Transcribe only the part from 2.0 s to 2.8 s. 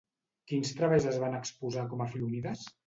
a Filonides?